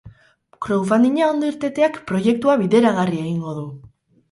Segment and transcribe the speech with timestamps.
[0.65, 3.71] Crowdfunding-a ondo irteteak proiektua bideragarri egingo du!